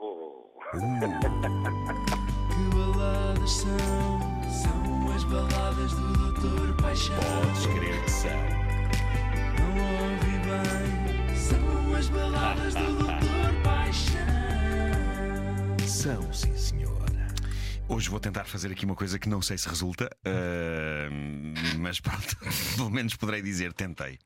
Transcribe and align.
oh. 0.00 0.44
Que 0.70 0.78
baladas 2.76 3.50
são? 3.50 4.20
São 4.50 5.12
as 5.14 5.24
baladas 5.24 5.92
do 5.92 6.12
Doutor 6.12 6.74
Paixão. 6.82 7.16
Podes 7.16 7.66
crer 7.66 8.02
que 8.04 8.10
são. 8.10 8.30
Não 9.58 9.74
ouvi 10.10 10.38
bem. 10.46 11.36
São 11.36 11.94
as 11.96 12.08
baladas 12.08 12.74
do 12.74 12.84
Doutor 12.84 13.52
Paixão. 13.62 14.18
São, 15.86 16.32
sim, 16.32 16.56
senhor. 16.56 17.03
Hoje 17.86 18.08
vou 18.08 18.18
tentar 18.18 18.44
fazer 18.44 18.72
aqui 18.72 18.86
uma 18.86 18.94
coisa 18.94 19.18
que 19.18 19.28
não 19.28 19.42
sei 19.42 19.58
se 19.58 19.68
resulta, 19.68 20.08
ah, 20.24 21.10
mas 21.78 22.00
pronto, 22.00 22.34
pelo 22.76 22.90
menos 22.90 23.14
poderei 23.14 23.42
dizer 23.42 23.74
tentei. 23.74 24.18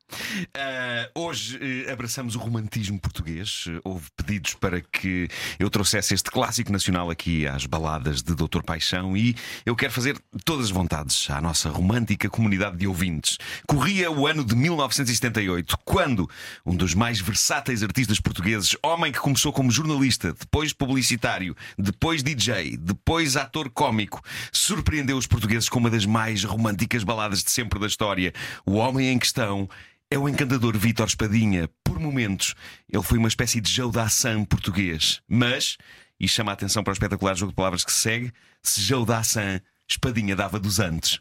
Ah, 0.55 1.11
hoje 1.13 1.59
eh, 1.61 1.91
abraçamos 1.91 2.37
o 2.37 2.39
romantismo 2.39 3.01
português. 3.01 3.65
Houve 3.83 4.07
pedidos 4.17 4.55
para 4.55 4.81
que 4.81 5.29
eu 5.59 5.69
trouxesse 5.69 6.15
este 6.15 6.31
clássico 6.31 6.71
nacional 6.71 7.11
aqui 7.11 7.49
às 7.49 7.67
baladas 7.67 8.23
de 8.23 8.33
Doutor 8.33 8.63
Paixão 8.63 9.17
e 9.17 9.35
eu 9.67 9.75
quero 9.75 9.93
fazer 9.93 10.17
todas 10.45 10.67
as 10.67 10.71
vontades 10.71 11.29
à 11.29 11.41
nossa 11.41 11.69
romântica 11.69 12.31
comunidade 12.31 12.77
de 12.77 12.87
ouvintes. 12.87 13.39
Corria 13.67 14.09
o 14.09 14.29
ano 14.29 14.45
de 14.45 14.55
1978, 14.55 15.77
quando 15.85 16.31
um 16.65 16.77
dos 16.77 16.95
mais 16.95 17.21
versáteis 17.21 17.83
artistas 17.83 18.21
portugueses, 18.21 18.77
homem 18.85 19.11
que 19.11 19.19
começou 19.19 19.53
como 19.53 19.69
jornalista, 19.69 20.33
depois 20.33 20.73
publicitário, 20.73 21.57
depois 21.77 22.23
DJ, 22.23 22.77
depois 22.77 23.37
ator 23.37 23.48
cómico, 23.75 24.23
surpreendeu 24.53 25.17
os 25.17 25.27
portugueses 25.27 25.69
com 25.69 25.79
uma 25.79 25.91
das 25.91 26.07
mais 26.07 26.45
românticas 26.45 27.03
baladas 27.03 27.43
de 27.43 27.51
sempre 27.51 27.79
da 27.79 27.87
história. 27.87 28.33
O 28.65 28.75
homem 28.75 29.09
em 29.09 29.19
questão 29.19 29.69
é 30.11 30.19
o 30.19 30.29
encantador 30.29 30.77
Vítor 30.77 31.07
Espadinha. 31.07 31.69
Por 31.83 31.99
momentos, 31.99 32.55
ele 32.89 33.03
foi 33.03 33.19
uma 33.19 33.29
espécie 33.29 33.61
de 33.61 33.71
Joe 33.71 33.91
Dassin 33.91 34.45
português. 34.45 35.21
Mas, 35.29 35.77
e 36.19 36.29
chama 36.29 36.53
a 36.53 36.55
atenção 36.55 36.83
para 36.83 36.93
o 36.93 36.95
espetacular 36.95 37.37
jogo 37.37 37.53
de 37.53 37.57
palavras 37.57 37.85
que 37.85 37.93
se 37.93 37.99
segue, 37.99 38.33
se 38.63 38.81
Joe 38.83 39.05
Dassin, 39.05 39.61
Espadinha 39.89 40.37
dava 40.37 40.59
dos 40.59 40.79
antes. 40.79 41.19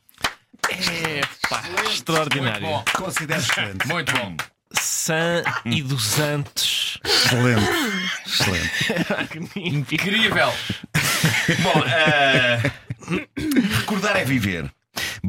É 0.69 1.21
pá, 1.49 1.63
extraordinário. 1.91 2.67
Considero 2.95 3.41
excelente. 3.41 3.87
Muito 3.87 4.11
bom. 4.13 4.35
San 4.73 5.43
e 5.65 5.81
dos 5.81 6.19
Antes. 6.19 6.99
Excelente. 7.03 7.69
Excelente. 8.25 9.49
Incrível. 9.93 10.53
Bom, 11.61 11.83
eh, 11.85 12.71
recordar 13.79 14.17
é 14.17 14.23
viver. 14.25 14.69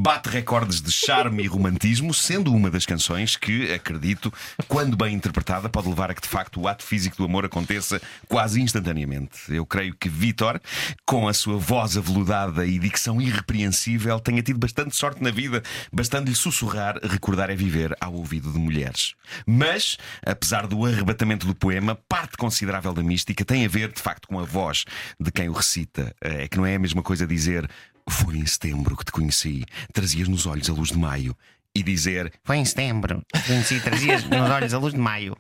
Bate 0.01 0.29
recordes 0.29 0.81
de 0.81 0.93
charme 0.93 1.43
e 1.43 1.49
romantismo, 1.49 2.15
sendo 2.15 2.55
uma 2.55 2.71
das 2.71 2.87
canções 2.87 3.35
que, 3.35 3.73
acredito, 3.73 4.33
quando 4.69 4.97
bem 4.97 5.13
interpretada, 5.13 5.69
pode 5.69 5.89
levar 5.89 6.09
a 6.09 6.15
que 6.15 6.23
de 6.23 6.29
facto 6.29 6.61
o 6.61 6.69
ato 6.69 6.85
físico 6.85 7.17
do 7.17 7.25
amor 7.25 7.45
aconteça 7.45 8.01
quase 8.29 8.61
instantaneamente. 8.63 9.37
Eu 9.49 9.67
creio 9.67 9.97
que 9.97 10.09
Vitor, 10.09 10.61
com 11.05 11.27
a 11.27 11.35
sua 11.35 11.59
voz 11.59 11.97
aveludada 11.97 12.65
e 12.65 12.79
dicção 12.79 13.21
irrepreensível, 13.21 14.21
tenha 14.21 14.41
tido 14.41 14.61
bastante 14.61 14.95
sorte 14.95 15.21
na 15.21 15.33
vida, 15.33 15.65
bastando-lhe 15.93 16.37
sussurrar 16.37 17.01
recordar 17.03 17.51
é 17.51 17.57
viver 17.57 17.97
ao 18.01 18.15
ouvido 18.15 18.53
de 18.53 18.59
mulheres. 18.59 19.17
Mas, 19.45 19.99
apesar 20.25 20.69
do 20.69 20.87
arrebatamento 20.87 21.45
do 21.45 21.57
poema, 21.57 21.99
parte 22.09 22.37
considerável 22.37 22.95
da 22.95 23.03
mística 23.03 23.45
tem 23.45 23.65
a 23.65 23.69
ver, 23.69 23.91
de 23.91 24.01
facto, 24.01 24.29
com 24.29 24.39
a 24.39 24.45
voz 24.45 24.85
de 25.19 25.33
quem 25.33 25.49
o 25.49 25.53
recita. 25.53 26.15
É 26.21 26.47
que 26.47 26.57
não 26.57 26.65
é 26.65 26.77
a 26.77 26.79
mesma 26.79 27.03
coisa 27.03 27.27
dizer 27.27 27.69
foi 28.11 28.37
em 28.37 28.47
setembro 28.47 28.97
que 28.97 29.05
te 29.05 29.13
conheci, 29.13 29.65
trazias 29.93 30.29
nos 30.29 30.47
olhos 30.47 30.69
a 30.69 30.73
luz 30.73 30.91
de 30.91 30.99
maio. 30.99 31.37
E 31.75 31.83
dizer 31.83 32.33
Foi 32.43 32.57
em 32.57 32.65
setembro. 32.65 33.23
Conheci, 33.47 33.81
trazias 33.81 34.25
nos 34.25 34.51
olhos 34.51 34.75
a 34.75 34.79
luz 34.79 34.95
de 34.95 35.01
maio. 35.01 35.37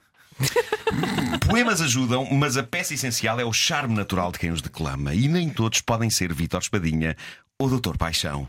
Poemas 1.48 1.80
ajudam, 1.80 2.24
mas 2.32 2.56
a 2.56 2.62
peça 2.62 2.94
essencial 2.94 3.40
é 3.40 3.44
o 3.44 3.52
charme 3.52 3.94
natural 3.94 4.30
de 4.30 4.38
quem 4.38 4.50
os 4.50 4.62
declama. 4.62 5.14
E 5.14 5.26
nem 5.28 5.48
todos 5.48 5.80
podem 5.80 6.10
ser 6.10 6.32
Vítor 6.32 6.60
Espadinha 6.60 7.16
ou 7.58 7.68
Doutor 7.68 7.96
Paixão. 7.96 8.48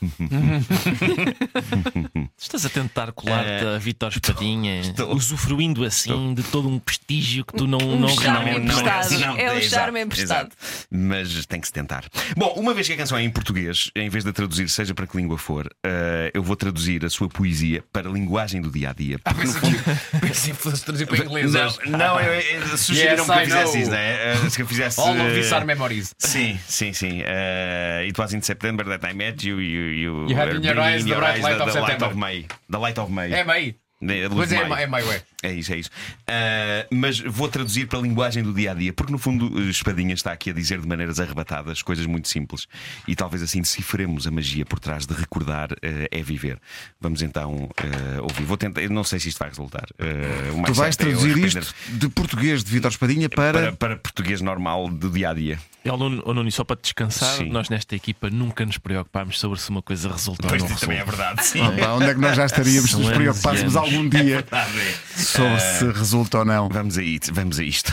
Estás 2.38 2.64
a 2.64 2.68
tentar 2.68 3.12
colar-te 3.12 3.64
a 3.66 3.78
Vítor 3.78 4.10
Espadinha, 4.12 4.80
estou. 4.80 5.14
usufruindo 5.14 5.84
assim 5.84 6.34
de 6.34 6.42
todo 6.44 6.68
um 6.68 6.78
prestígio 6.78 7.44
que 7.44 7.52
tu 7.54 7.66
não, 7.66 7.78
Um 7.78 7.98
não 8.00 8.08
charme 8.08 8.52
não- 8.52 8.58
emprestado. 8.60 9.18
não, 9.18 9.36
É 9.36 9.52
o 9.52 9.58
exato, 9.58 9.74
charme 9.74 10.00
emprestado. 10.02 10.46
exato. 10.48 10.56
Mas 10.90 11.46
tem 11.46 11.60
que 11.60 11.66
se 11.66 11.72
tentar. 11.72 12.04
Bom, 12.36 12.54
uma 12.56 12.74
vez 12.74 12.86
que 12.86 12.92
a 12.92 12.96
canção 12.96 13.18
é 13.18 13.22
em 13.22 13.30
português, 13.30 13.90
em 13.94 14.08
vez 14.08 14.24
de 14.24 14.30
a 14.30 14.32
traduzir, 14.32 14.68
seja 14.68 14.94
para 14.94 15.06
que 15.06 15.16
língua 15.16 15.38
for, 15.38 15.68
eh, 15.84 16.30
eu 16.34 16.42
vou 16.42 16.56
traduzir 16.56 17.04
a 17.04 17.10
sua 17.10 17.28
poesia 17.28 17.82
para 17.92 18.08
a 18.08 18.12
linguagem 18.12 18.60
do 18.60 18.70
dia 18.70 18.90
a 18.90 18.92
dia. 18.92 19.18
Porque 19.18 19.44
no 19.44 19.52
fundo. 19.52 19.78
Pensei 20.20 20.52
que 20.52 20.58
fosse 20.60 20.82
traduzir 20.84 21.06
para 21.06 21.24
inglês. 21.24 21.52
Não, 21.52 21.98
não, 21.98 22.20
eu, 22.20 22.34
eu, 22.34 22.76
sugeriram 22.78 23.24
Yes, 23.24 23.26
que 23.26 23.32
eu 23.32 23.44
fizesse 23.44 23.80
isso, 23.80 23.90
não 23.90 23.96
é? 23.96 24.32
Eh, 24.32 24.50
Se 24.50 24.60
eu 24.62 24.66
fizesse. 24.66 25.00
All 25.00 25.10
of 25.12 25.20
eh, 25.20 25.34
this 25.40 25.52
are 25.52 25.64
memories. 25.64 26.14
Sim, 26.18 26.58
sim, 26.66 26.92
sim. 26.92 27.22
Uh, 27.22 28.04
it 28.06 28.18
was 28.20 28.32
in 28.34 28.40
September 28.42 28.84
that 28.84 29.06
I 29.08 29.14
met 29.14 29.46
you. 29.46 29.60
You, 29.60 29.87
you, 29.90 30.28
You 30.28 30.34
had 30.36 30.48
were 30.48 30.56
in 30.56 30.62
your 30.62 30.80
eyes 30.80 31.00
in 31.00 31.04
the 31.04 31.10
your 31.10 31.18
bright 31.18 31.34
eyes 31.36 31.42
light 31.42 31.58
the, 31.58 31.64
of 31.64 31.72
the 31.72 31.80
light 31.80 32.02
of 32.02 32.16
May. 32.16 32.46
The 32.68 32.78
light 32.78 32.98
of 32.98 33.10
May. 33.10 33.74
É 34.00 34.24
a 34.24 34.28
luz 34.28 34.48
Pois 34.48 34.52
é, 34.52 34.82
é 34.82 34.86
meio, 34.86 35.12
é. 35.12 35.22
É 35.42 35.52
isso, 35.52 35.72
é 35.72 35.76
isso. 35.76 35.90
Uh, 36.28 36.94
mas 36.94 37.20
vou 37.20 37.48
traduzir 37.48 37.86
para 37.86 37.98
a 37.98 38.02
linguagem 38.02 38.42
do 38.42 38.52
dia 38.52 38.72
a 38.72 38.74
dia, 38.74 38.92
porque 38.92 39.12
no 39.12 39.18
fundo 39.18 39.60
Espadinha 39.70 40.14
está 40.14 40.32
aqui 40.32 40.50
a 40.50 40.52
dizer 40.52 40.80
de 40.80 40.86
maneiras 40.86 41.20
arrebatadas 41.20 41.82
coisas 41.82 42.06
muito 42.06 42.28
simples 42.28 42.66
e 43.06 43.14
talvez 43.14 43.42
assim 43.42 43.60
decifremos 43.60 44.26
a 44.26 44.30
magia 44.30 44.64
por 44.64 44.78
trás 44.80 45.06
de 45.06 45.14
recordar 45.14 45.72
uh, 45.72 45.76
é 46.10 46.22
viver. 46.22 46.60
Vamos 47.00 47.22
então 47.22 47.64
uh, 47.64 48.22
ouvir. 48.22 48.44
Vou 48.44 48.56
tentar, 48.56 48.82
eu 48.82 48.90
não 48.90 49.04
sei 49.04 49.18
se 49.20 49.28
isto 49.28 49.38
vai 49.38 49.48
resultar. 49.48 49.86
Uh, 49.92 50.62
Tu 50.64 50.74
vais 50.74 50.96
é 50.96 51.02
eu 51.02 51.06
traduzir 51.06 51.32
arrepender- 51.32 51.62
isto 51.62 51.74
de 51.92 52.08
português 52.08 52.64
de 52.64 52.70
Vítor 52.70 52.90
Espadinha 52.90 53.28
para. 53.28 53.52
para, 53.52 53.72
para 53.76 53.96
português 53.96 54.40
normal 54.40 54.88
do 54.88 55.10
dia 55.10 55.30
a 55.30 55.34
dia. 55.34 55.58
É, 55.84 55.90
ó, 55.90 55.96
Nuno, 55.96 56.50
só 56.50 56.64
para 56.64 56.78
descansar, 56.80 57.36
Sim. 57.36 57.50
nós 57.50 57.68
nesta 57.70 57.94
equipa 57.94 58.28
nunca 58.28 58.66
nos 58.66 58.76
preocupámos 58.78 59.38
sobre 59.38 59.58
se 59.58 59.70
uma 59.70 59.80
coisa 59.80 60.10
resulta 60.10 60.42
ou 60.46 60.50
Pois 60.50 60.62
não 60.62 60.76
também 60.76 60.98
é 60.98 61.04
verdade, 61.04 61.46
sim. 61.46 61.60
Ah, 61.62 61.72
pá, 61.72 61.92
onde 61.92 62.04
é 62.06 62.14
que 62.14 62.20
nós 62.20 62.36
já 62.36 62.44
estaríamos 62.44 62.90
se 62.90 62.96
nos 62.96 63.10
preocupássemos. 63.10 63.76
Algum 63.88 64.08
dia 64.08 64.22
Verdade 64.50 64.80
é. 64.80 65.20
sobre 65.22 65.60
se 65.60 65.98
resulta 65.98 66.38
ou 66.38 66.44
não? 66.44 66.68
Vamos 66.68 66.96
a 66.98 67.02
isto, 67.02 67.32
vamos 67.34 67.58
a 67.58 67.62
isto. 67.64 67.92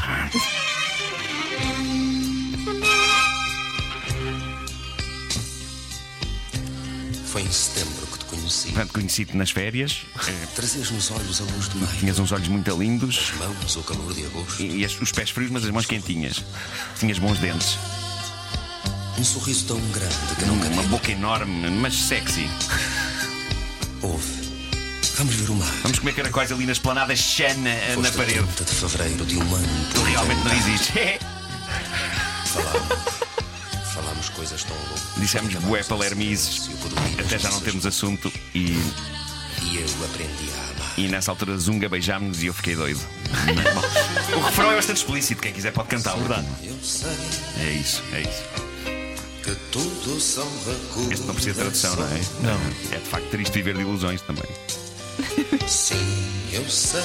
Foi 7.26 7.42
em 7.42 7.52
setembro 7.52 8.08
que 8.08 8.20
te 8.20 8.26
conheci. 8.26 8.68
Portanto, 8.70 8.94
conheci-te 8.94 9.36
nas 9.38 9.52
férias, 9.52 10.06
eh, 10.28 10.48
Trazias 10.56 10.90
nos 10.92 11.12
olhos 11.12 11.42
a 11.42 11.44
luz 11.44 11.70
de 11.70 11.78
maio, 11.78 11.98
tinhas 12.00 12.20
uns 12.20 12.32
olhos 12.32 12.48
muito 12.48 12.78
lindos 12.78 13.32
as 13.34 13.38
mãos 13.40 13.76
o 13.76 13.84
calor 13.84 14.14
de 14.14 14.26
agosto, 14.26 14.62
e, 14.62 14.78
e 14.82 14.86
as- 14.86 15.00
os 15.02 15.12
pés 15.12 15.30
frios, 15.32 15.52
mas 15.52 15.64
as 15.66 15.72
mãos 15.72 15.86
quentinhas. 15.86 16.44
Tinhas 17.00 17.20
bons 17.20 17.38
dentes, 17.40 17.78
um 19.18 19.24
sorriso 19.24 19.66
tão 19.68 19.80
grande 19.92 20.16
que 20.40 20.46
nunca 20.46 20.68
uma 20.70 20.84
boca 20.84 21.12
enorme, 21.12 21.70
mas 21.72 21.94
sexy. 21.96 22.48
Ouve, 24.02 24.45
vamos 25.18 25.36
ver 25.36 25.50
o 25.50 25.56
mar. 25.56 25.72
Vamos 25.84 26.00
comer 26.00 26.14
caracóis 26.14 26.52
ali 26.52 26.66
na 26.66 26.72
esplanada 26.72 27.16
Xana 27.16 27.70
eh, 27.70 27.90
na 27.90 27.96
Foste 27.96 28.18
parede. 28.18 28.40
30 28.56 28.64
de 28.66 28.72
fevereiro 28.76 29.26
de 29.26 29.38
um 29.38 29.56
ano. 29.56 29.88
Tu 29.94 30.02
realmente 30.04 30.44
não 30.44 30.54
existes. 30.54 30.92
Falámos, 32.46 33.94
falámos 33.94 34.30
coisas 34.30 34.64
tão 34.64 34.76
loucas. 34.78 35.02
Dissemos 35.18 35.54
bué 35.56 35.84
palermices, 35.84 36.70
até 37.20 37.38
já 37.40 37.50
não 37.50 37.60
temos 37.60 37.86
assunto 37.86 38.32
e, 38.54 38.72
E 39.62 39.78
eu 39.78 40.06
aprendi 40.06 40.50
a 40.58 40.62
amar. 40.62 40.94
e 40.98 41.08
nessa 41.10 41.32
altura 41.32 41.58
Zunga 41.58 41.90
beijámos-nos 41.90 42.42
e 42.44 42.46
eu 42.46 42.54
fiquei 42.54 42.76
doido. 42.76 43.02
Mas, 43.56 43.74
bom, 44.32 44.38
o 44.38 44.42
refrão 44.46 44.72
é 44.72 44.76
bastante 44.76 44.98
explícito, 44.98 45.42
quem 45.42 45.52
quiser 45.52 45.72
pode 45.74 45.90
cantá-lo. 45.90 46.20
Verdade. 46.20 46.48
Eu 46.64 46.78
sei 46.82 47.10
É 47.60 47.72
isso, 47.74 48.02
é 48.14 48.22
isso. 48.22 48.44
que 49.44 49.56
tudo 49.72 50.20
são 50.22 50.48
Este 51.12 51.26
não 51.26 51.34
precisa 51.34 51.54
de 51.56 51.60
tradução, 51.60 51.96
não 51.98 52.06
é? 52.08 52.22
Não. 52.42 52.96
É 52.96 53.00
de 53.00 53.10
facto 53.10 53.30
triste 53.32 53.52
viver 53.54 53.76
de 53.76 53.82
ilusões 53.82 54.22
também. 54.22 54.46
Sim, 55.68 56.52
eu 56.54 56.68
sei. 56.70 57.02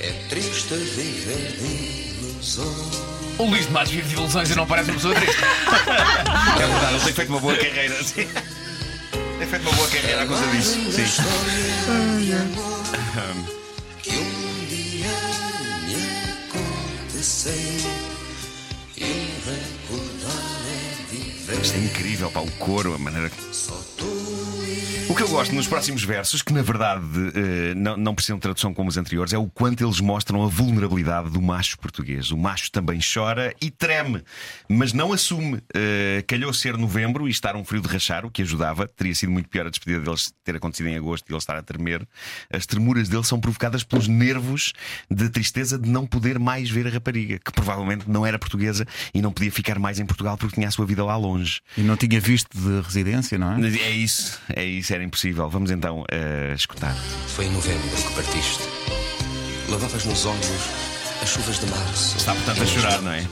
É 0.00 0.12
triste 0.28 0.74
viver 0.74 1.56
de 1.58 2.24
ilusões. 2.24 3.02
O 3.38 3.44
Luís 3.44 3.66
de 3.66 3.72
Matos 3.72 3.90
vive 3.92 4.08
de 4.08 4.14
ilusões 4.14 4.50
e 4.50 4.54
não 4.54 4.66
parece 4.66 4.90
uma 4.90 4.96
pessoa 4.96 5.14
triste. 5.14 5.40
É 5.42 6.66
verdade, 6.66 6.94
ele 6.94 7.04
tem 7.04 7.12
feito 7.12 7.28
uma 7.30 7.40
boa 7.40 7.56
carreira. 7.56 8.02
Sim. 8.02 8.28
Tem 9.38 9.48
feito 9.48 9.62
uma 9.62 9.72
boa 9.72 9.88
carreira 9.88 10.22
à 10.22 10.26
conta 10.26 10.46
disso. 10.48 10.78
Sim. 10.92 11.04
que 14.02 14.10
um 14.10 14.66
dia 14.68 15.10
me 15.86 15.96
aconteceu 17.08 17.52
e 18.96 19.04
recordar 19.44 20.62
é 20.68 21.10
viver 21.10 21.60
Isto 21.60 21.76
é 21.76 21.80
incrível, 21.80 22.30
pá, 22.30 22.40
o 22.40 22.50
coro, 22.52 22.94
a 22.94 22.98
maneira 22.98 23.30
que. 23.30 23.42
O 25.14 25.16
que 25.16 25.22
eu 25.22 25.28
gosto 25.28 25.54
nos 25.54 25.68
próximos 25.68 26.02
versos, 26.02 26.42
que 26.42 26.52
na 26.52 26.60
verdade 26.60 27.06
eh, 27.36 27.74
não, 27.76 27.96
não 27.96 28.14
precisam 28.16 28.36
de 28.36 28.42
tradução 28.42 28.74
como 28.74 28.88
os 28.88 28.96
anteriores, 28.96 29.32
é 29.32 29.38
o 29.38 29.48
quanto 29.48 29.84
eles 29.84 30.00
mostram 30.00 30.42
a 30.42 30.48
vulnerabilidade 30.48 31.30
do 31.30 31.40
macho 31.40 31.78
português. 31.78 32.32
O 32.32 32.36
macho 32.36 32.68
também 32.72 32.98
chora 32.98 33.54
e 33.62 33.70
treme, 33.70 34.24
mas 34.68 34.92
não 34.92 35.12
assume. 35.12 35.62
Eh, 35.72 36.24
calhou 36.26 36.52
ser 36.52 36.76
novembro 36.76 37.28
e 37.28 37.30
estar 37.30 37.54
um 37.54 37.64
frio 37.64 37.80
de 37.80 37.86
rachar, 37.86 38.26
o 38.26 38.30
que 38.30 38.42
ajudava. 38.42 38.88
Teria 38.88 39.14
sido 39.14 39.30
muito 39.30 39.48
pior 39.48 39.68
a 39.68 39.70
despedida 39.70 40.02
deles 40.02 40.34
ter 40.42 40.56
acontecido 40.56 40.88
em 40.88 40.96
agosto 40.96 41.28
e 41.28 41.32
ele 41.32 41.38
estar 41.38 41.56
a 41.56 41.62
tremer. 41.62 42.04
As 42.52 42.66
tremuras 42.66 43.08
dele 43.08 43.22
são 43.22 43.38
provocadas 43.38 43.84
pelos 43.84 44.08
nervos 44.08 44.72
de 45.08 45.28
tristeza 45.28 45.78
de 45.78 45.88
não 45.88 46.08
poder 46.08 46.40
mais 46.40 46.68
ver 46.68 46.88
a 46.88 46.90
rapariga, 46.90 47.38
que 47.38 47.52
provavelmente 47.52 48.10
não 48.10 48.26
era 48.26 48.36
portuguesa 48.36 48.84
e 49.14 49.22
não 49.22 49.30
podia 49.30 49.52
ficar 49.52 49.78
mais 49.78 50.00
em 50.00 50.06
Portugal 50.06 50.36
porque 50.36 50.56
tinha 50.56 50.66
a 50.66 50.72
sua 50.72 50.84
vida 50.84 51.04
lá 51.04 51.16
longe. 51.16 51.60
E 51.78 51.82
não 51.82 51.96
tinha 51.96 52.20
visto 52.20 52.48
de 52.58 52.80
residência, 52.80 53.38
não 53.38 53.52
é? 53.52 53.64
É 53.64 53.90
isso, 53.92 54.40
é 54.52 54.64
isso, 54.64 54.92
era 54.92 55.03
impossível. 55.04 55.48
Vamos 55.48 55.70
então 55.70 56.04
eh, 56.10 56.52
escutar. 56.54 56.94
Foi 57.28 57.46
em 57.46 57.52
novembro 57.52 57.88
que 57.88 58.14
partiste. 58.14 58.62
Lavavas 59.68 60.04
nos 60.04 60.26
olhos 60.26 60.84
as 61.22 61.28
chuvas 61.28 61.58
de 61.58 61.66
março. 61.66 62.16
Está, 62.16 62.34
portanto, 62.34 62.62
a 62.62 62.66
chorar, 62.66 63.02
não 63.02 63.12
é? 63.12 63.26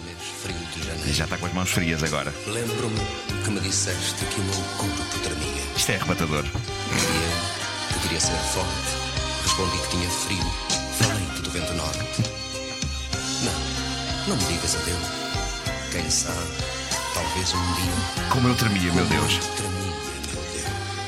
E 1.05 1.13
já 1.13 1.25
está 1.25 1.37
com 1.37 1.47
as 1.47 1.53
mãos 1.53 1.71
frias 1.71 2.03
agora. 2.03 2.33
Lembro-me 2.47 3.01
que 3.45 3.51
me 3.51 3.61
disseste 3.61 4.25
que 4.25 4.41
o 4.41 4.45
meu 4.45 4.63
corpo 4.79 5.19
tremia. 5.19 5.63
Isto 5.77 5.93
é 5.93 5.97
arrebatador. 5.97 6.45
Eu, 6.45 7.95
que 7.95 8.01
queria 8.01 8.21
ser 8.21 8.37
forte, 8.55 9.03
respondi 9.43 9.79
que 9.79 9.89
tinha 9.91 10.09
frio. 10.09 10.53
Falei-te 10.99 11.43
do 11.43 11.51
vento 11.51 11.75
norte. 11.75 12.23
Não, 13.43 14.29
não 14.29 14.37
me 14.37 14.53
digas 14.53 14.77
adeus. 14.77 15.23
Quem 15.91 16.09
sabe, 16.09 16.39
talvez 17.15 17.53
um 17.55 17.75
dia. 17.75 18.29
Como 18.31 18.49
eu 18.49 18.55
tremia, 18.55 18.93
meu 18.93 19.05
Deus. 19.07 19.39
Tremia, 19.39 19.71
meu 19.71 19.71
Deus. 19.71 19.82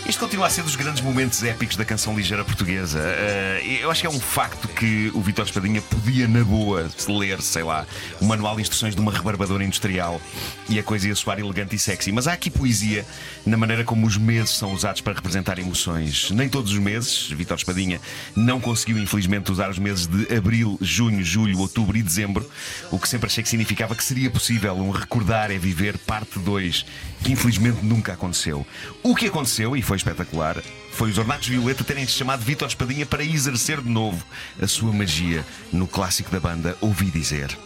Isto 0.06 0.20
continua 0.20 0.48
a 0.48 0.50
ser 0.50 0.62
dos 0.62 0.76
grandes 0.76 1.00
momentos 1.00 1.42
épicos 1.42 1.76
da 1.76 1.84
canção 1.84 2.14
ligeira 2.14 2.44
portuguesa. 2.44 3.00
Eh, 3.02 3.78
eu 3.80 3.90
acho 3.90 4.02
que 4.02 4.06
é 4.06 4.10
um 4.10 4.20
facto 4.20 4.68
que 4.68 5.10
o 5.14 5.20
Vitor 5.22 5.46
Espadinha 5.46 5.80
podia, 5.80 6.28
na 6.28 6.44
boa, 6.44 6.90
ler, 7.08 7.40
sei 7.40 7.62
lá, 7.62 7.86
o 8.20 8.26
manual 8.26 8.56
de 8.56 8.60
instruções 8.60 8.94
de 8.94 9.00
uma 9.00 9.10
rebarbadora 9.10 9.64
industrial 9.64 10.20
e 10.68 10.78
a 10.78 10.82
coisa 10.82 11.08
ia 11.08 11.14
soar 11.14 11.38
elegante 11.38 11.74
e 11.74 11.78
sexy. 11.78 12.12
Mas 12.12 12.28
há 12.28 12.34
aqui 12.34 12.50
poesia 12.50 13.06
na 13.46 13.56
maneira 13.56 13.82
como 13.82 14.06
os 14.06 14.18
meses 14.18 14.50
são 14.50 14.74
usados 14.74 15.00
para 15.00 15.14
representar 15.14 15.58
emoções. 15.58 16.30
Nem 16.30 16.50
todos 16.50 16.72
os 16.72 16.78
meses, 16.78 17.30
Vitor 17.30 17.56
Espadinha 17.56 17.98
não 18.36 18.60
conseguiu, 18.60 18.98
infelizmente, 18.98 19.50
usar 19.50 19.70
os 19.70 19.78
meses 19.78 20.06
de 20.06 20.36
abril, 20.36 20.76
junho, 20.82 21.24
julho, 21.24 21.58
outubro 21.60 21.96
e 21.96 22.02
dezembro, 22.02 22.46
o 22.90 22.98
que 22.98 23.08
sempre 23.08 23.26
achei 23.26 23.42
que 23.42 23.48
significava 23.48 23.94
que 23.94 24.04
seria 24.04 24.30
possível 24.30 24.76
um 24.76 24.90
recordar 24.90 25.50
é 25.50 25.56
viver 25.56 25.96
parte 25.96 26.38
2, 26.38 26.84
que 27.22 27.32
infelizmente 27.32 27.78
nunca 27.82 28.12
aconteceu. 28.12 28.66
O 29.02 29.14
que 29.14 29.28
aconteceu, 29.28 29.74
e 29.74 29.80
foi 29.80 29.93
espetacular, 29.96 30.56
foi 30.92 31.10
os 31.10 31.18
Ornatos 31.18 31.48
Violeta 31.48 31.84
terem 31.84 32.06
chamado 32.06 32.40
Vitor 32.40 32.68
Espadinha 32.68 33.06
para 33.06 33.24
exercer 33.24 33.80
de 33.80 33.88
novo 33.88 34.24
a 34.60 34.66
sua 34.66 34.92
magia 34.92 35.44
no 35.72 35.86
clássico 35.86 36.30
da 36.30 36.40
banda 36.40 36.76
Ouvi 36.80 37.10
Dizer. 37.10 37.56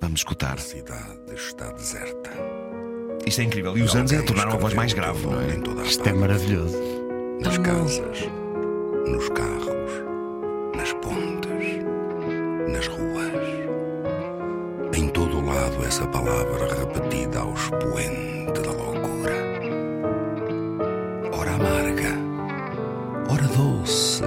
Vamos 0.00 0.20
escutar. 0.20 0.54
A 0.54 0.58
cidade 0.58 1.34
está 1.34 1.72
deserta. 1.72 2.30
Isto 3.26 3.40
é 3.40 3.44
incrível. 3.44 3.76
E 3.76 3.82
os 3.82 3.94
anos 3.96 4.12
ainda 4.12 4.24
tornaram 4.24 4.52
a 4.52 4.56
voz 4.56 4.74
mais 4.74 4.92
grave, 4.92 5.26
não 5.26 5.40
é? 5.40 5.54
Em 5.54 5.60
toda 5.60 5.82
a 5.82 5.84
Isto 5.84 6.08
é 6.08 6.12
maravilhoso. 6.12 6.76
Nas 7.40 7.58
casas, 7.58 8.18
nos 9.06 9.28
carros, 9.30 9.90
nas 10.76 10.92
pontes, 10.92 11.84
nas 12.72 12.86
ruas. 12.86 13.26
Em 14.96 15.08
todo 15.08 15.38
o 15.38 15.44
lado 15.44 15.84
essa 15.84 16.06
palavra 16.06 16.74
repetida 16.74 17.40
ao 17.40 17.52
expoente 17.52 18.60
da 18.62 18.70
loucura. 18.70 18.95
Doce. 23.56 24.22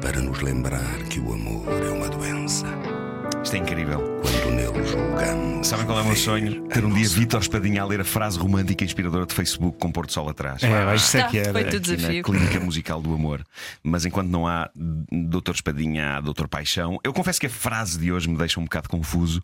Para 0.00 0.20
nos 0.20 0.42
lembrar 0.42 0.98
que 1.08 1.20
o 1.20 1.32
amor 1.32 1.82
é 1.82 1.90
uma 1.90 2.08
doença. 2.08 2.66
Isto 3.44 3.56
é 3.56 3.58
incrível. 3.58 4.00
Quando 4.22 4.50
nele 4.54 4.86
julgamos. 4.86 5.66
Sabem 5.66 5.86
qual 5.86 5.98
é 5.98 6.02
o 6.02 6.04
meu 6.04 6.16
sonho? 6.16 6.62
Ter 6.68 6.84
um 6.84 6.92
dia 6.92 7.08
Vitor 7.08 7.40
Espadinha 7.40 7.82
a 7.82 7.86
ler 7.86 8.00
a 8.00 8.04
frase 8.04 8.38
romântica 8.38 8.84
e 8.84 8.86
inspiradora 8.86 9.24
de 9.26 9.34
Facebook 9.34 9.78
com 9.78 9.90
Porto 9.92 10.12
Sol 10.12 10.28
atrás. 10.28 10.62
É, 10.62 10.94
isto 10.94 11.16
é 11.16 11.22
que 11.28 11.38
era. 11.38 11.50
o 11.50 11.52
na 11.52 11.62
desafio. 11.62 12.22
Clínica 12.22 12.60
Musical 12.60 13.00
do 13.00 13.14
Amor. 13.14 13.42
Mas 13.82 14.04
enquanto 14.04 14.28
não 14.28 14.46
há 14.46 14.70
Doutor 15.10 15.54
Espadinha, 15.54 16.16
há 16.16 16.20
Doutor 16.20 16.48
Paixão. 16.48 16.98
Eu 17.04 17.12
confesso 17.14 17.40
que 17.40 17.46
a 17.46 17.50
frase 17.50 17.98
de 17.98 18.12
hoje 18.12 18.28
me 18.28 18.36
deixa 18.36 18.60
um 18.60 18.64
bocado 18.64 18.88
confuso. 18.90 19.42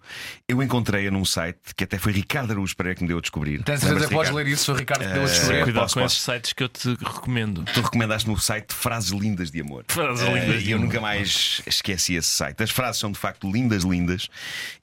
Eu 0.48 0.62
encontrei-a 0.62 1.10
num 1.10 1.24
site 1.24 1.58
que 1.76 1.84
até 1.84 1.98
foi 1.98 2.12
Ricardo 2.12 2.50
Araújo 2.52 2.76
Pereira 2.76 2.96
que 2.96 3.02
me 3.02 3.08
deu 3.08 3.18
a 3.18 3.20
descobrir. 3.20 3.62
Tens 3.62 3.80
certeza 3.80 4.06
que 4.08 4.14
podes 4.14 4.32
ler 4.32 4.46
isso, 4.46 4.64
Sr. 4.74 4.78
Ricardo, 4.78 5.02
que 5.06 5.12
deu 5.12 5.22
a 5.22 5.24
Eh, 5.24 5.28
descobrir? 5.28 5.62
Cuidado 5.64 5.82
posso, 5.82 5.94
com 5.94 6.00
posso. 6.02 6.14
esses 6.16 6.24
sites 6.24 6.52
que 6.52 6.62
eu 6.62 6.68
te 6.68 6.88
recomendo. 7.02 7.64
Tu 7.72 7.80
recomendaste 7.80 8.28
no 8.28 8.38
site 8.38 8.72
frases 8.74 9.10
lindas 9.10 9.50
de 9.50 9.60
amor. 9.62 9.84
Frases 9.88 10.26
Eh, 10.26 10.32
lindas 10.34 10.62
de 10.62 10.68
E 10.68 10.72
eu 10.72 10.76
amor. 10.78 10.86
nunca 10.86 11.00
mais 11.00 11.62
esqueci 11.66 12.14
esse 12.14 12.28
site. 12.28 12.62
As 12.62 12.70
frases 12.70 13.00
são 13.00 13.10
de 13.10 13.18
facto 13.18 13.50
lindas, 13.50 13.84
lindas 13.90 14.28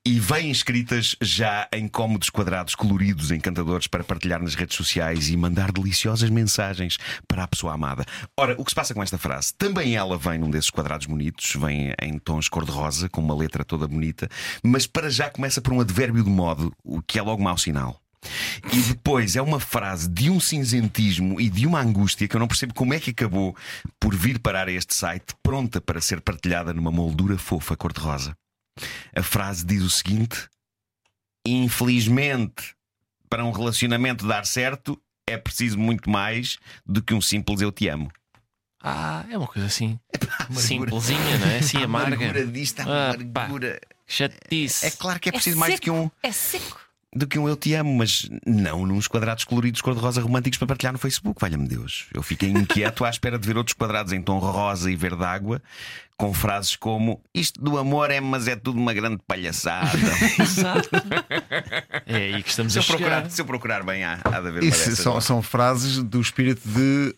e 0.06 0.20
vêm 0.20 0.52
escritas 0.52 1.16
já 1.22 1.68
em 1.74 1.88
cômodos 1.88 2.30
quadrados 2.30 2.76
coloridos, 2.76 3.32
encantadores 3.32 3.88
para 3.88 4.04
partilhar 4.04 4.42
nas 4.42 4.56
redes 4.56 4.76
sociais 4.76 5.30
e 5.30 5.38
mandar 5.38 5.72
deliciosas 5.72 6.30
mensagens 6.30 6.98
para 7.28 7.44
a 7.44 7.48
pessoa 7.48 7.74
amada. 7.74 8.06
Ora, 8.38 8.56
o 8.58 8.64
que 8.64 8.72
se 8.72 8.76
passa 8.76 8.94
com 8.94 9.02
esta 9.02 9.18
frase? 9.18 9.54
Também 9.58 9.96
ela 9.96 10.18
vem 10.18 10.38
num 10.38 10.50
desses 10.50 10.70
quadrados 10.70 11.08
bonitos, 11.08 11.56
vem 11.56 11.94
em 12.02 12.20
tons 12.20 12.50
cor-de-rosa, 12.50 13.10
com 13.10 13.22
uma 13.22 13.36
letra 13.36 13.64
toda 13.64 13.88
bonita, 13.88 14.30
mas 14.64 14.86
para 14.86 15.10
já 15.10 15.30
começa 15.30 15.62
por 15.62 15.74
um 15.74 15.82
advérbio 15.82 16.24
de 16.24 16.30
modo, 16.30 16.74
o 16.84 17.02
que 17.02 17.18
é 17.18 17.22
logo 17.22 17.42
mau 17.42 17.58
sinal. 17.58 18.02
E 18.72 18.82
depois 18.82 19.36
é 19.36 19.42
uma 19.42 19.60
frase 19.60 20.10
de 20.10 20.30
um 20.30 20.40
cinzentismo 20.40 21.40
e 21.40 21.50
de 21.50 21.66
uma 21.66 21.80
angústia 21.80 22.28
que 22.28 22.36
eu 22.36 22.40
não 22.40 22.48
percebo 22.48 22.74
como 22.74 22.94
é 22.94 23.00
que 23.00 23.12
acabou 23.12 23.56
por 24.00 24.16
vir 24.16 24.40
parar 24.40 24.68
a 24.68 24.72
este 24.72 24.94
site, 24.94 25.36
pronta 25.42 25.80
para 25.80 26.02
ser 26.02 26.22
partilhada 26.22 26.74
numa 26.74 26.92
moldura 26.92 27.38
fofa 27.38 27.76
cor-de-rosa. 27.76 28.36
A 29.16 29.24
frase 29.24 29.66
diz 29.66 29.82
o 29.84 29.90
seguinte: 29.90 30.48
Infelizmente, 31.46 32.76
para 33.30 33.44
um 33.46 33.52
relacionamento 33.52 34.28
dar 34.28 34.46
certo, 34.46 35.02
é 35.28 35.38
preciso 35.38 35.78
muito 35.78 36.10
mais 36.10 36.58
do 36.86 37.02
que 37.02 37.14
um 37.14 37.22
simples 37.22 37.62
eu 37.62 37.72
te 37.72 37.88
amo. 37.88 38.12
Ah, 38.82 39.26
é 39.30 39.38
uma 39.38 39.48
coisa 39.48 39.68
assim. 39.68 40.00
Simplesinha, 40.52 41.38
não 41.40 41.48
é? 41.48 41.58
Assim, 41.60 41.78
A 41.78 41.86
amarga. 41.86 42.16
amargura 42.16 42.46
disto, 42.48 42.80
a 42.82 42.84
Ah, 42.84 43.14
pá. 43.34 43.42
amargura. 43.44 43.80
Chatice. 44.06 44.86
É 44.86 44.92
claro 44.92 45.20
que 45.20 45.30
é 45.30 45.32
É 45.32 45.34
preciso 45.34 45.58
mais 45.58 45.76
do 45.76 45.82
que 45.82 45.90
um. 45.92 46.10
É 46.24 46.32
seco. 46.32 46.80
Do 47.16 47.26
que 47.26 47.40
um 47.40 47.48
eu 47.48 47.56
te 47.56 47.74
amo, 47.74 47.94
mas 47.96 48.30
não 48.46 48.86
nos 48.86 49.08
quadrados 49.08 49.44
coloridos 49.44 49.82
cor-de-rosa 49.82 50.22
românticos 50.22 50.58
para 50.58 50.68
partilhar 50.68 50.94
no 50.94 51.00
Facebook. 51.00 51.40
Valha-me 51.40 51.68
Deus. 51.68 52.08
Eu 52.14 52.22
fiquei 52.22 52.50
inquieto 52.50 53.06
à 53.06 53.10
espera 53.10 53.40
de 53.40 53.48
ver 53.48 53.58
outros 53.58 53.74
quadrados 53.74 54.12
em 54.12 54.22
tom 54.22 54.40
rosa 54.40 54.92
e 54.92 54.96
verde 54.96 55.24
água, 55.24 55.62
com 56.18 56.34
frases 56.34 56.76
como 56.76 57.22
isto 57.34 57.62
do 57.62 57.78
amor 57.78 58.12
é, 58.12 58.20
mas 58.20 58.48
é 58.48 58.56
tudo 58.56 58.80
uma 58.80 58.94
grande 58.94 59.20
palhaçada. 59.26 59.90
Exato. 60.40 60.90
É 62.06 62.16
aí 62.16 62.44
que 62.44 62.50
estamos 62.50 62.74
se, 62.74 62.80
a 62.80 62.82
chegar. 62.82 62.98
procurar, 62.98 63.30
se 63.30 63.42
eu 63.42 63.46
procurar 63.46 63.84
bem, 63.84 64.04
há, 64.04 64.20
há 64.24 64.42
de 64.42 64.48
haver 64.48 64.64
Isso 64.64 64.96
são, 64.96 65.20
são 65.22 65.42
frases 65.42 66.04
do 66.04 66.20
espírito 66.20 66.62
de 66.68 67.16